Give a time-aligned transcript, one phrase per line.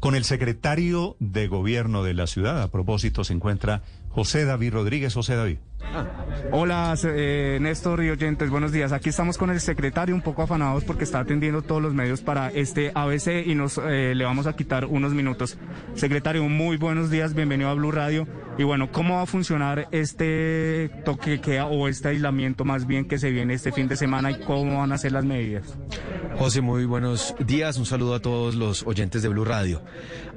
[0.00, 5.14] Con el secretario de gobierno de la ciudad, a propósito, se encuentra José David Rodríguez.
[5.14, 5.58] José David.
[6.50, 8.92] Hola, eh, Néstor y oyentes, buenos días.
[8.92, 12.48] Aquí estamos con el secretario un poco afanados porque está atendiendo todos los medios para
[12.48, 15.58] este ABC y nos eh, le vamos a quitar unos minutos.
[15.94, 18.26] Secretario, muy buenos días, bienvenido a Blue Radio.
[18.56, 23.18] Y bueno, ¿cómo va a funcionar este toque que o este aislamiento más bien que
[23.18, 25.76] se viene este fin de semana y cómo van a ser las medidas?
[26.38, 27.78] José, muy buenos días.
[27.78, 29.82] Un saludo a todos los oyentes de Blue Radio.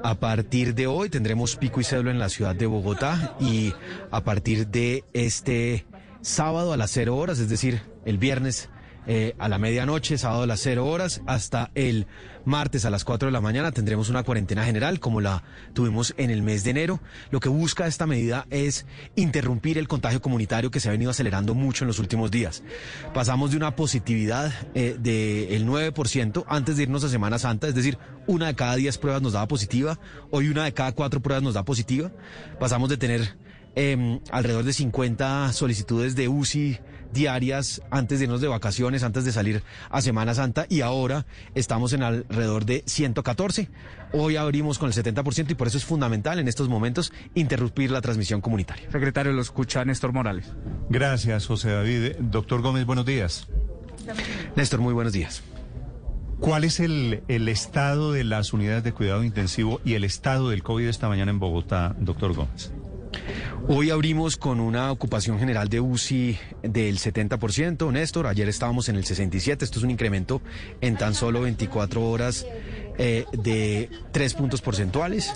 [0.03, 3.60] A partir de hoy tendremos pico y cédula en la ciudad de Bogotá y
[4.11, 5.85] a partir de este
[6.21, 8.69] sábado a las cero horas, es decir, el viernes
[9.07, 12.05] eh, a la medianoche, sábado a las cero horas, hasta el
[12.45, 16.29] martes a las 4 de la mañana tendremos una cuarentena general como la tuvimos en
[16.29, 16.99] el mes de enero.
[17.31, 21.55] Lo que busca esta medida es interrumpir el contagio comunitario que se ha venido acelerando
[21.55, 22.63] mucho en los últimos días.
[23.11, 27.97] Pasamos de una positividad eh, del 9% antes de irnos a Semana Santa, es decir,
[28.27, 31.55] una de cada 10 pruebas nos daba positiva, hoy una de cada cuatro pruebas nos
[31.55, 32.11] da positiva.
[32.59, 33.35] Pasamos de tener
[33.75, 36.79] eh, alrededor de 50 solicitudes de UCI
[37.13, 41.93] diarias antes de irnos de vacaciones, antes de salir a Semana Santa y ahora estamos
[41.93, 43.69] en alrededor de 114.
[44.13, 48.01] Hoy abrimos con el 70% y por eso es fundamental en estos momentos interrumpir la
[48.01, 48.89] transmisión comunitaria.
[48.91, 50.51] Secretario, lo escucha Néstor Morales.
[50.89, 52.15] Gracias, José David.
[52.19, 53.47] Doctor Gómez, buenos días.
[54.55, 55.43] Néstor, muy buenos días.
[56.39, 60.63] ¿Cuál es el, el estado de las unidades de cuidado intensivo y el estado del
[60.63, 62.71] COVID esta mañana en Bogotá, doctor Gómez?
[63.67, 68.27] Hoy abrimos con una ocupación general de UCI del 70%, Néstor.
[68.27, 69.61] Ayer estábamos en el 67%.
[69.61, 70.41] Esto es un incremento
[70.81, 72.45] en tan solo 24 horas
[72.97, 75.33] eh, de tres puntos porcentuales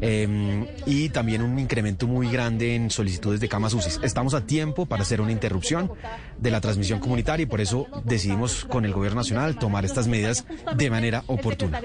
[0.00, 4.00] eh, y también un incremento muy grande en solicitudes de camas UCI.
[4.02, 5.90] Estamos a tiempo para hacer una interrupción
[6.38, 10.44] de la transmisión comunitaria y por eso decidimos con el Gobierno Nacional tomar estas medidas
[10.76, 11.80] de manera oportuna.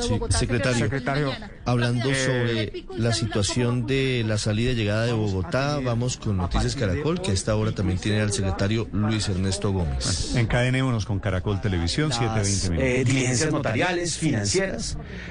[0.00, 1.32] Sí, secretario, Secretario,
[1.64, 6.74] hablando Eh, sobre la situación de la salida y llegada de Bogotá, vamos con Noticias
[6.76, 10.34] Caracol, que a esta hora también tiene al secretario Luis Ernesto Gómez.
[10.36, 12.88] Encadenémonos con Caracol Televisión, 720 minutos.
[13.00, 14.57] eh, diligencias notariales, financieras.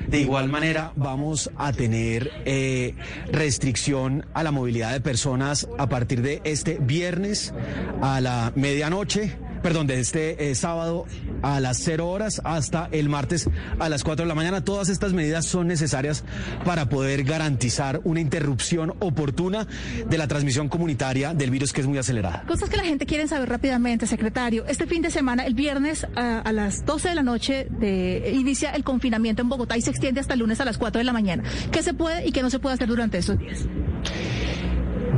[0.07, 2.93] De igual manera, vamos a tener eh,
[3.31, 7.53] restricción a la movilidad de personas a partir de este viernes
[8.01, 9.46] a la medianoche.
[9.61, 11.05] Perdón, de este eh, sábado
[11.41, 14.63] a las 0 horas hasta el martes a las 4 de la mañana.
[14.63, 16.23] Todas estas medidas son necesarias
[16.65, 19.67] para poder garantizar una interrupción oportuna
[20.07, 22.43] de la transmisión comunitaria del virus que es muy acelerada.
[22.47, 24.65] Cosas que la gente quiere saber rápidamente, secretario.
[24.67, 28.83] Este fin de semana, el viernes a, las 12 de la noche, de, inicia el
[28.83, 31.43] confinamiento en Bogotá y se extiende hasta el lunes a las 4 de la mañana.
[31.71, 33.65] ¿Qué se puede y qué no se puede hacer durante esos días?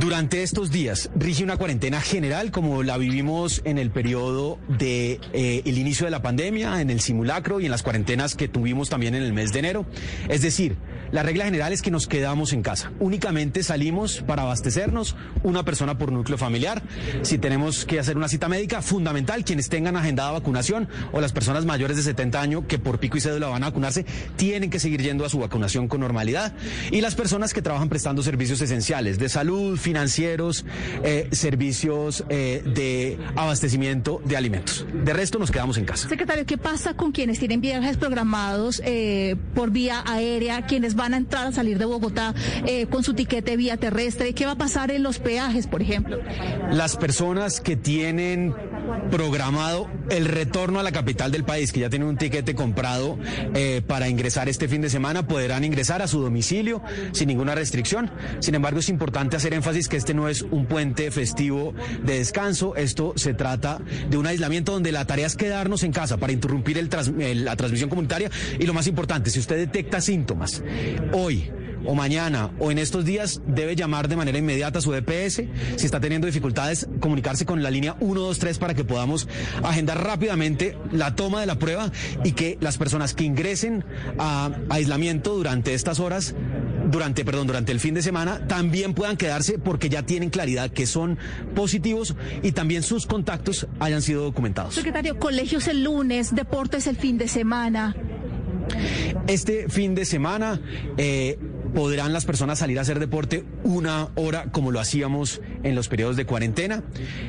[0.00, 5.60] Durante estos días rige una cuarentena general como la vivimos en el periodo de eh,
[5.66, 9.14] el inicio de la pandemia, en el simulacro y en las cuarentenas que tuvimos también
[9.14, 9.84] en el mes de enero.
[10.30, 10.76] Es decir,
[11.12, 12.92] la regla general es que nos quedamos en casa.
[13.00, 16.82] Únicamente salimos para abastecernos, una persona por núcleo familiar.
[17.22, 21.64] Si tenemos que hacer una cita médica, fundamental, quienes tengan agendada vacunación o las personas
[21.64, 24.04] mayores de 70 años que por pico y cédula van a vacunarse,
[24.36, 26.52] tienen que seguir yendo a su vacunación con normalidad.
[26.90, 30.64] Y las personas que trabajan prestando servicios esenciales de salud, financieros,
[31.02, 34.86] eh, servicios eh, de abastecimiento de alimentos.
[34.92, 36.08] De resto nos quedamos en casa.
[36.08, 41.16] Secretario, ¿qué pasa con quienes tienen viajes programados eh, por vía aérea, quienes van a
[41.16, 42.34] entrar a salir de Bogotá
[42.66, 44.34] eh, con su tiquete vía terrestre?
[44.34, 46.18] ¿Qué va a pasar en los peajes, por ejemplo?
[46.70, 48.54] Las personas que tienen
[49.10, 53.18] programado el retorno a la capital del país, que ya tienen un tiquete comprado
[53.54, 56.82] eh, para ingresar este fin de semana, podrán ingresar a su domicilio
[57.12, 58.10] sin ninguna restricción.
[58.40, 61.74] Sin embargo, es importante hacer énfasis que este no es un puente festivo
[62.04, 62.74] de descanso.
[62.76, 66.78] Esto se trata de un aislamiento donde la tarea es quedarnos en casa para interrumpir
[66.78, 68.30] el- la transmisión comunitaria.
[68.58, 70.62] Y lo más importante, si usted detecta síntomas
[71.12, 71.50] hoy,
[71.84, 75.42] o mañana o en estos días debe llamar de manera inmediata a su DPS.
[75.76, 79.28] Si está teniendo dificultades, comunicarse con la línea 123 para que podamos
[79.62, 81.90] agendar rápidamente la toma de la prueba
[82.24, 83.84] y que las personas que ingresen
[84.18, 86.34] a aislamiento durante estas horas
[86.90, 90.86] durante, perdón, durante el fin de semana también puedan quedarse porque ya tienen claridad que
[90.86, 91.18] son
[91.54, 94.74] positivos y también sus contactos hayan sido documentados.
[94.74, 97.94] Secretario, colegios el lunes, deportes el fin de semana.
[99.26, 100.60] Este fin de semana
[100.96, 101.38] eh,
[101.74, 106.16] podrán las personas salir a hacer deporte una hora como lo hacíamos en los periodos
[106.16, 106.82] de cuarentena.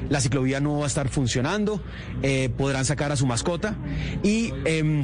[0.09, 1.81] La ciclovía no va a estar funcionando,
[2.21, 3.75] eh, podrán sacar a su mascota
[4.23, 4.53] y...
[4.65, 5.03] em,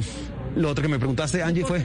[0.58, 1.84] lo otro que me preguntaste, Angie, fue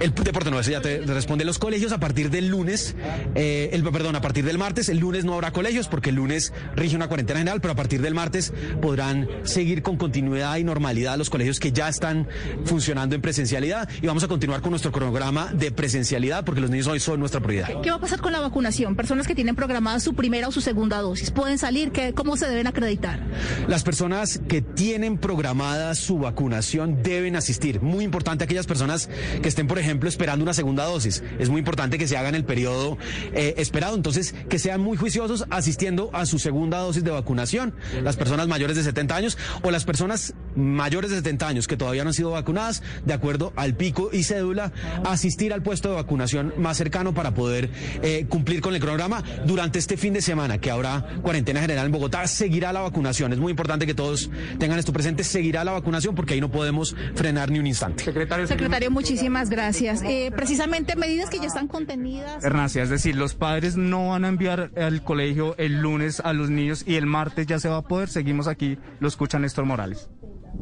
[0.00, 1.44] el deporte no, eso ya te responde.
[1.44, 2.94] Los colegios a partir del lunes,
[3.34, 6.52] eh, el, perdón, a partir del martes, el lunes no habrá colegios porque el lunes
[6.74, 11.16] rige una cuarentena general, pero a partir del martes podrán seguir con continuidad y normalidad
[11.16, 12.28] los colegios que ya están
[12.64, 16.86] funcionando en presencialidad y vamos a continuar con nuestro cronograma de presencialidad porque los niños
[16.86, 17.80] hoy son nuestra prioridad.
[17.82, 18.96] ¿Qué va a pasar con la vacunación?
[18.96, 21.92] Personas que tienen programada su primera o su segunda dosis, ¿pueden salir?
[21.92, 23.20] ¿Qué, ¿Cómo se deben acreditar?
[23.68, 27.80] Las personas que tienen programada su vacunación deben asistir.
[27.80, 29.08] Muy importante aquellas personas
[29.42, 31.22] que estén, por ejemplo, esperando una segunda dosis.
[31.38, 32.98] Es muy importante que se hagan el periodo
[33.32, 33.96] eh, esperado.
[33.96, 37.74] Entonces, que sean muy juiciosos asistiendo a su segunda dosis de vacunación.
[38.02, 42.04] Las personas mayores de 70 años o las personas mayores de 70 años que todavía
[42.04, 44.72] no han sido vacunadas, de acuerdo al pico y cédula,
[45.04, 47.70] asistir al puesto de vacunación más cercano para poder
[48.02, 51.92] eh, cumplir con el cronograma durante este fin de semana, que habrá cuarentena general en
[51.92, 52.26] Bogotá.
[52.26, 53.32] Seguirá la vacunación.
[53.32, 55.24] Es muy importante que todos tengan esto presente.
[55.24, 57.89] Seguirá la vacunación porque ahí no podemos frenar ni un instante.
[57.96, 60.02] Secretario, Secretario, muchísimas gracias.
[60.02, 62.44] Eh, precisamente medidas que ya están contenidas.
[62.44, 66.50] Hernacia, es decir, los padres no van a enviar al colegio el lunes a los
[66.50, 68.08] niños y el martes ya se va a poder.
[68.08, 70.08] Seguimos aquí, lo escucha Néstor Morales.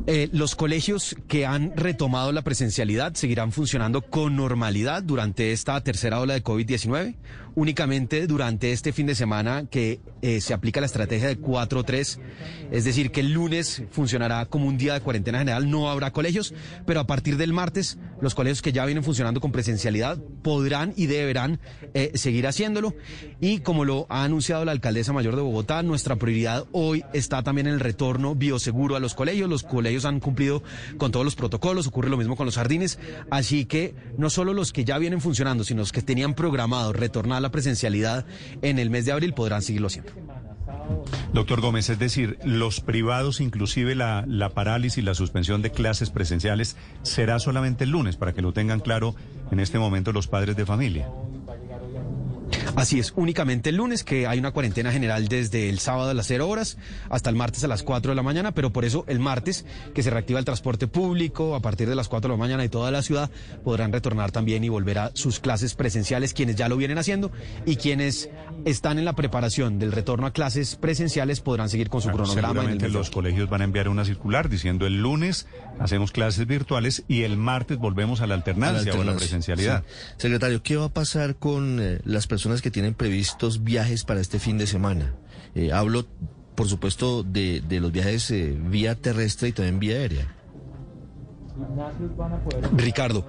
[0.06, 6.20] Eh, los colegios que han retomado la presencialidad seguirán funcionando con normalidad durante esta tercera
[6.20, 7.16] ola de COVID-19.
[7.58, 12.20] Únicamente durante este fin de semana que eh, se aplica la estrategia de 4-3,
[12.70, 16.55] es decir, que el lunes funcionará como un día de cuarentena general, no habrá colegios,
[16.87, 21.06] pero a partir del martes los colegios que ya vienen funcionando con presencialidad podrán y
[21.06, 21.58] deberán
[21.94, 22.94] eh, seguir haciéndolo.
[23.40, 27.66] Y como lo ha anunciado la alcaldesa mayor de Bogotá, nuestra prioridad hoy está también
[27.66, 29.50] en el retorno bioseguro a los colegios.
[29.50, 30.62] Los colegios han cumplido
[30.96, 33.00] con todos los protocolos, ocurre lo mismo con los jardines,
[33.32, 37.38] así que no solo los que ya vienen funcionando, sino los que tenían programado retornar
[37.38, 38.26] a la presencialidad
[38.62, 40.12] en el mes de abril podrán seguirlo haciendo.
[41.32, 46.76] Doctor Gómez, es decir, los privados, inclusive la, la parálisis, la suspensión de clases presenciales,
[47.02, 49.14] será solamente el lunes, para que lo tengan claro
[49.50, 51.08] en este momento los padres de familia.
[52.78, 56.26] Así es, únicamente el lunes, que hay una cuarentena general desde el sábado a las
[56.28, 56.78] 0 horas
[57.10, 59.64] hasta el martes a las 4 de la mañana, pero por eso el martes,
[59.94, 62.69] que se reactiva el transporte público a partir de las 4 de la mañana y
[62.69, 63.30] toda la ciudad,
[63.64, 67.30] podrán retornar también y volver a sus clases presenciales, quienes ya lo vienen haciendo
[67.66, 68.30] y quienes
[68.64, 72.64] están en la preparación del retorno a clases presenciales podrán seguir con su Claro, cronograma.
[72.72, 75.46] en el los colegios van a enviar una circular diciendo el lunes
[75.81, 79.12] hacemos clases virtuales y el martes volvemos a la A la alternancia, o a la
[79.12, 79.84] alternancia, presencialidad.
[79.86, 80.14] sí.
[80.19, 84.38] Secretario, ¿qué va a pasar con eh, las personas que tienen previstos viajes para este
[84.38, 85.15] fin de semana?
[85.55, 86.05] Eh, hablo,
[86.55, 90.37] por supuesto, de, de los viajes eh, vía terrestre y también vía aérea.
[92.76, 93.25] Ricardo,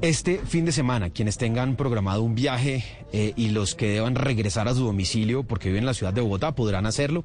[0.00, 4.68] este fin de semana, quienes tengan programado un viaje eh, y los que deban regresar
[4.68, 7.24] a su domicilio porque viven en la ciudad de Bogotá podrán hacerlo,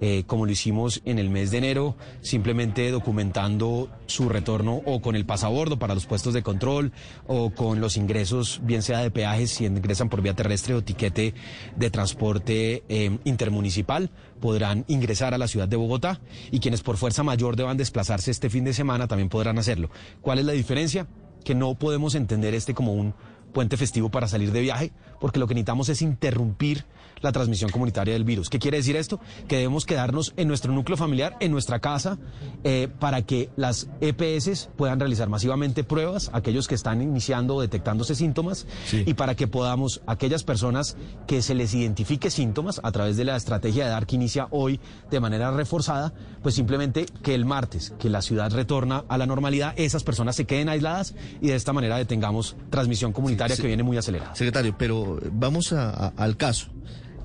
[0.00, 5.16] eh, como lo hicimos en el mes de enero, simplemente documentando su retorno o con
[5.16, 6.92] el pasabordo para los puestos de control
[7.26, 11.34] o con los ingresos, bien sea de peajes si ingresan por vía terrestre o tiquete
[11.76, 14.10] de transporte eh, intermunicipal,
[14.40, 16.20] podrán ingresar a la ciudad de Bogotá.
[16.50, 19.88] Y quienes por fuerza mayor deban desplazarse este fin de semana también podrán hacerlo.
[20.20, 21.06] ¿Cuál es la diferencia?
[21.42, 23.14] Que no podemos entender este como un
[23.54, 26.84] puente festivo para salir de viaje, porque lo que necesitamos es interrumpir
[27.22, 28.50] la transmisión comunitaria del virus.
[28.50, 29.20] ¿Qué quiere decir esto?
[29.48, 32.18] Que debemos quedarnos en nuestro núcleo familiar, en nuestra casa,
[32.64, 38.14] eh, para que las EPS puedan realizar masivamente pruebas, aquellos que están iniciando o detectándose
[38.14, 39.04] síntomas, Sí.
[39.06, 43.36] y para que podamos, aquellas personas que se les identifique síntomas a través de la
[43.36, 46.12] estrategia de dar que inicia hoy de manera reforzada,
[46.42, 50.44] pues simplemente que el martes, que la ciudad retorna a la normalidad, esas personas se
[50.44, 53.62] queden aisladas y de esta manera detengamos transmisión comunitaria sí.
[53.62, 54.34] que viene muy acelerada.
[54.34, 56.68] Secretario, pero vamos a- a- al caso.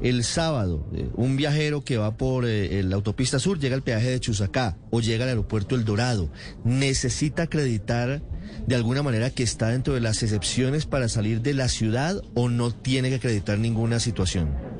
[0.01, 4.09] El sábado, eh, un viajero que va por eh, la autopista sur llega al peaje
[4.09, 6.29] de Chusacá o llega al aeropuerto El Dorado.
[6.63, 8.21] ¿Necesita acreditar
[8.67, 12.47] de alguna manera que está dentro de las excepciones para salir de la ciudad o
[12.47, 14.76] no tiene que acreditar ninguna situación?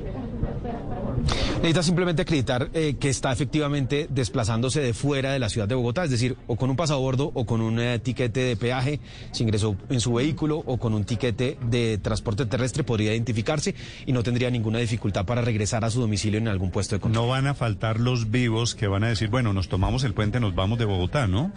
[1.56, 6.04] Necesita simplemente acreditar eh, que está efectivamente desplazándose de fuera de la ciudad de Bogotá,
[6.04, 9.00] es decir, o con un pasabordo o con un eh, tiquete de peaje,
[9.32, 13.74] si ingresó en su vehículo o con un tiquete de transporte terrestre podría identificarse
[14.06, 17.24] y no tendría ninguna dificultad para regresar a su domicilio en algún puesto de control.
[17.24, 20.38] No van a faltar los vivos que van a decir, bueno, nos tomamos el puente,
[20.40, 21.52] nos vamos de Bogotá, ¿no?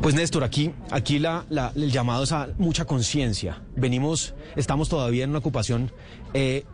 [0.00, 3.62] Pues Néstor, aquí, aquí la, la- el llamado es a mucha conciencia.
[3.76, 5.92] Venimos, estamos todavía en una ocupación
[6.34, 6.64] eh,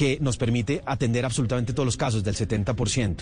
[0.00, 3.16] que nos permite atender absolutamente todos los casos, del 70%.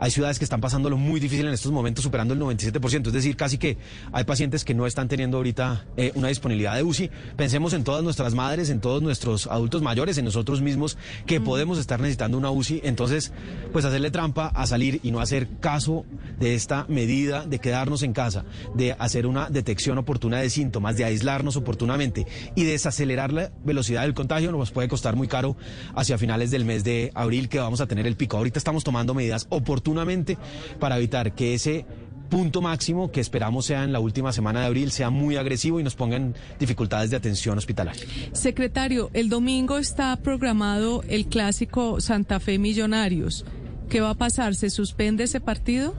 [0.00, 3.36] Hay ciudades que están pasándolo muy difícil en estos momentos, superando el 97%, es decir,
[3.36, 3.78] casi que
[4.10, 7.12] hay pacientes que no están teniendo ahorita eh, una disponibilidad de UCI.
[7.36, 11.78] Pensemos en todas nuestras madres, en todos nuestros adultos mayores, en nosotros mismos, que podemos
[11.78, 12.80] estar necesitando una UCI.
[12.82, 13.32] Entonces,
[13.72, 16.06] pues hacerle trampa a salir y no hacer caso
[16.40, 21.04] de esta medida de quedarnos en casa, de hacer una detección oportuna de síntomas, de
[21.04, 25.56] aislarnos oportunamente y desacelerar la velocidad del contagio nos puede costar muy caro
[25.94, 28.36] hacia finales del mes de abril que vamos a tener el pico.
[28.36, 30.38] Ahorita estamos tomando medidas oportunamente
[30.78, 31.86] para evitar que ese
[32.28, 35.82] punto máximo que esperamos sea en la última semana de abril sea muy agresivo y
[35.82, 38.02] nos pongan dificultades de atención hospitalaria.
[38.32, 43.44] Secretario, el domingo está programado el clásico Santa Fe Millonarios.
[43.88, 44.54] ¿Qué va a pasar?
[44.54, 45.94] ¿Se suspende ese partido?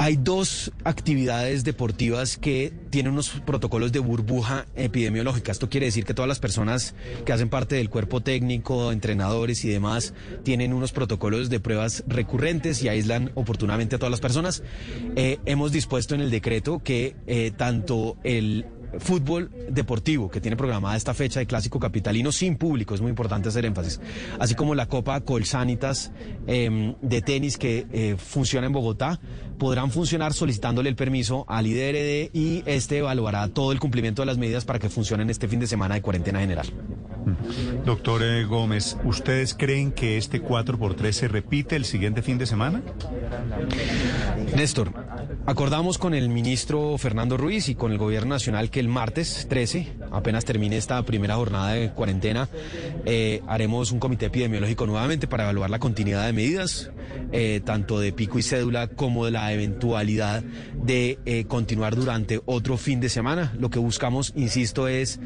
[0.00, 5.50] Hay dos actividades deportivas que tienen unos protocolos de burbuja epidemiológica.
[5.50, 9.68] Esto quiere decir que todas las personas que hacen parte del cuerpo técnico, entrenadores y
[9.68, 10.14] demás,
[10.44, 14.62] tienen unos protocolos de pruebas recurrentes y aíslan oportunamente a todas las personas.
[15.16, 18.66] Eh, hemos dispuesto en el decreto que eh, tanto el
[18.98, 23.48] fútbol deportivo que tiene programada esta fecha de clásico capitalino sin público, es muy importante
[23.48, 24.00] hacer énfasis,
[24.38, 26.12] así como la Copa Colsanitas
[26.46, 29.20] em, de tenis que eh, funciona en Bogotá,
[29.58, 34.38] podrán funcionar solicitándole el permiso al IDRD y este evaluará todo el cumplimiento de las
[34.38, 36.66] medidas para que funcionen este fin de semana de cuarentena general.
[37.84, 42.82] Doctor eh, Gómez, ¿ustedes creen que este 4x3 se repite el siguiente fin de semana?
[44.56, 44.92] Néstor,
[45.48, 49.94] acordamos con el ministro Fernando Ruiz y con el gobierno nacional que el martes 13,
[50.10, 52.50] apenas termine esta primera jornada de cuarentena,
[53.06, 56.90] eh, haremos un comité epidemiológico nuevamente para evaluar la continuidad de medidas,
[57.32, 60.42] eh, tanto de pico y cédula como de la eventualidad
[60.74, 63.54] de eh, continuar durante otro fin de semana.
[63.58, 65.18] Lo que buscamos, insisto, es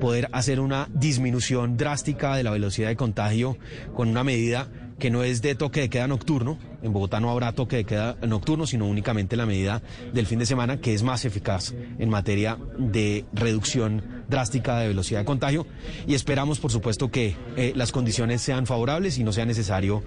[0.00, 3.58] poder hacer una disminución drástica de la velocidad de contagio
[3.94, 6.58] con una medida que no es de toque de queda nocturno.
[6.86, 9.82] En Bogotá no habrá toque de queda nocturno, sino únicamente la medida
[10.14, 15.20] del fin de semana, que es más eficaz en materia de reducción drástica de velocidad
[15.20, 15.66] de contagio.
[16.06, 20.04] Y esperamos, por supuesto, que eh, las condiciones sean favorables y no sea necesario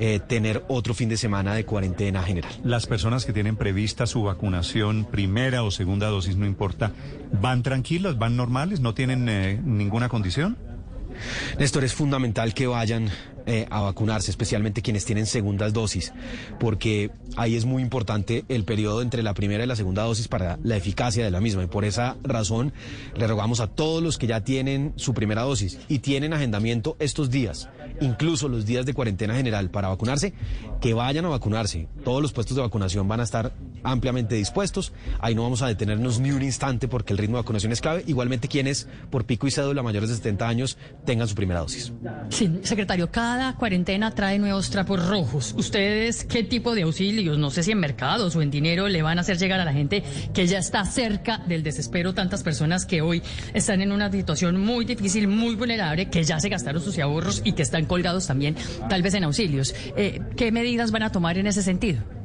[0.00, 2.50] eh, tener otro fin de semana de cuarentena general.
[2.64, 6.92] Las personas que tienen prevista su vacunación, primera o segunda dosis, no importa,
[7.42, 10.56] ¿van tranquilas, van normales, no tienen eh, ninguna condición?
[11.58, 13.10] Néstor, es fundamental que vayan
[13.46, 16.12] eh, a vacunarse, especialmente quienes tienen segundas dosis,
[16.60, 20.58] porque ahí es muy importante el periodo entre la primera y la segunda dosis para
[20.62, 21.64] la eficacia de la misma.
[21.64, 22.72] Y por esa razón
[23.16, 27.30] le rogamos a todos los que ya tienen su primera dosis y tienen agendamiento estos
[27.30, 27.68] días,
[28.00, 30.32] incluso los días de cuarentena general para vacunarse,
[30.80, 31.88] que vayan a vacunarse.
[32.04, 34.92] Todos los puestos de vacunación van a estar ampliamente dispuestos.
[35.20, 38.04] Ahí no vamos a detenernos ni un instante porque el ritmo de vacunación es clave.
[38.06, 41.92] Igualmente quienes por pico y cédula mayores de 70 años tengan su primera dosis.
[42.30, 45.54] Sí, secretario, cada cuarentena trae nuevos trapos rojos.
[45.56, 49.18] ¿Ustedes qué tipo de auxilios, no sé si en mercados o en dinero, le van
[49.18, 52.14] a hacer llegar a la gente que ya está cerca del desespero?
[52.14, 53.22] Tantas personas que hoy
[53.54, 57.52] están en una situación muy difícil, muy vulnerable, que ya se gastaron sus ahorros y
[57.52, 58.56] que están colgados también,
[58.88, 59.74] tal vez en auxilios.
[59.96, 62.21] Eh, ¿Qué medidas van a tomar en ese sentido?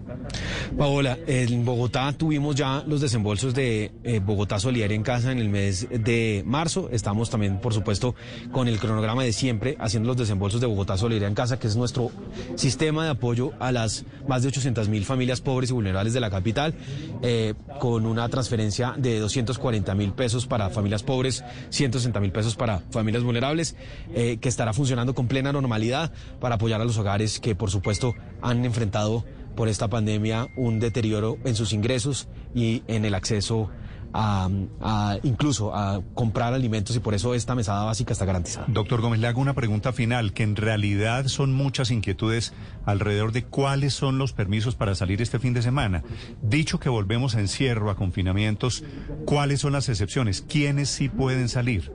[0.78, 5.50] Paola, en Bogotá tuvimos ya los desembolsos de eh, Bogotá Solidaria en Casa en el
[5.50, 6.90] mes de marzo.
[6.92, 8.16] Estamos también, por supuesto,
[8.52, 11.76] con el cronograma de siempre haciendo los desembolsos de Bogotá Solidaria en Casa, que es
[11.76, 12.12] nuestro
[12.56, 16.30] sistema de apoyo a las más de 800 mil familias pobres y vulnerables de la
[16.30, 16.76] capital,
[17.22, 22.80] eh, con una transferencia de 240 mil pesos para familias pobres, 160 mil pesos para
[22.92, 23.76] familias vulnerables,
[24.14, 28.16] eh, que estará funcionando con plena normalidad para apoyar a los hogares que, por supuesto,
[28.42, 29.26] han enfrentado
[29.58, 33.70] por esta pandemia un deterioro en sus ingresos y en el acceso
[34.14, 38.66] a, incluso a comprar alimentos y por eso esta mesada básica está garantizada.
[38.70, 42.54] Doctor Gómez, le hago una pregunta final, que en realidad son muchas inquietudes
[42.86, 46.04] alrededor de cuáles son los permisos para salir este fin de semana.
[46.42, 48.84] Dicho que volvemos a encierro, a confinamientos,
[49.26, 50.42] ¿cuáles son las excepciones?
[50.42, 51.92] ¿Quiénes sí pueden salir?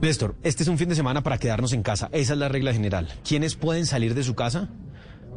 [0.00, 2.08] Néstor, este es un fin de semana para quedarnos en casa.
[2.12, 3.08] Esa es la regla general.
[3.26, 4.68] ¿Quiénes pueden salir de su casa?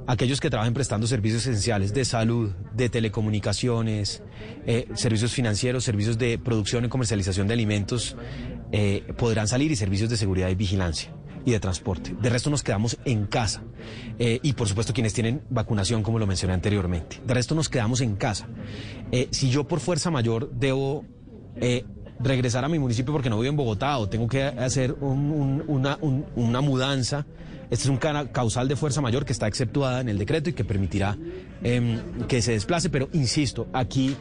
[0.08, 4.24] Aquellos que trabajen prestando servicios esenciales de salud, de telecomunicaciones,
[4.66, 8.16] eh, servicios financieros, servicios de producción y comercialización de alimentos,
[8.72, 11.14] eh, podrán salir y servicios de seguridad y vigilancia
[11.46, 12.16] y de transporte.
[12.22, 13.64] De resto nos quedamos en casa.
[14.18, 17.22] Eh, y por supuesto quienes tienen vacunación, como lo mencioné anteriormente.
[17.26, 18.48] De resto nos quedamos en casa.
[19.32, 21.06] si yo por fuerza mayor debo
[22.24, 25.98] regresar a mi municipio porque no vivo en Bogotá o tengo que hacer una,
[26.36, 27.26] una mudanza,
[27.70, 30.64] este es un causal de fuerza mayor que está exceptuada en el decreto y que
[30.64, 31.18] permitirá
[31.64, 34.16] em, que se desplace, pero insisto, aquí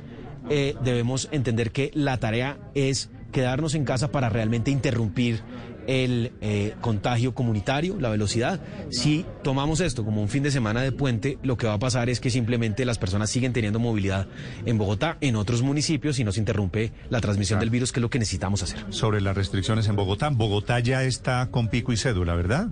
[0.51, 5.43] eh, debemos entender que la tarea es quedarnos en casa para realmente interrumpir
[5.87, 8.61] el eh, contagio comunitario, la velocidad.
[8.91, 12.09] Si tomamos esto como un fin de semana de puente, lo que va a pasar
[12.09, 14.27] es que simplemente las personas siguen teniendo movilidad
[14.65, 18.03] en Bogotá, en otros municipios, y no se interrumpe la transmisión del virus, que es
[18.03, 18.85] lo que necesitamos hacer.
[18.91, 22.69] Sobre las restricciones en Bogotá, Bogotá ya está con pico y cédula, ¿verdad?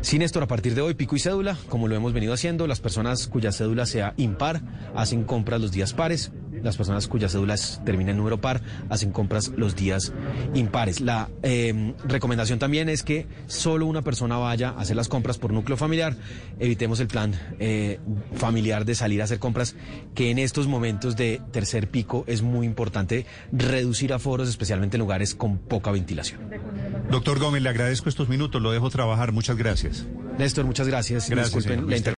[0.00, 2.80] Sí, Néstor, a partir de hoy, pico y cédula, como lo hemos venido haciendo, las
[2.80, 4.62] personas cuya cédula sea impar
[4.94, 6.30] hacen compras los días pares,
[6.62, 10.12] las personas cuyas cédulas terminan en número par hacen compras los días
[10.54, 11.00] impares.
[11.00, 15.52] La eh, recomendación también es que solo una persona vaya a hacer las compras por
[15.52, 16.16] núcleo familiar.
[16.58, 18.00] Evitemos el plan eh,
[18.34, 19.76] familiar de salir a hacer compras,
[20.14, 25.34] que en estos momentos de tercer pico es muy importante reducir aforos, especialmente en lugares
[25.34, 26.40] con poca ventilación.
[27.10, 29.32] Doctor Gómez, le agradezco estos minutos, lo dejo trabajar.
[29.32, 30.06] Muchas gracias.
[30.38, 31.28] Néstor, muchas gracias.
[31.28, 31.54] Gracias.
[31.54, 32.17] Disculpen la